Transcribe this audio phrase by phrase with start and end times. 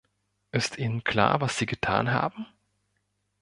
[0.51, 2.47] Ist Ihnen klar, was Sie getan haben?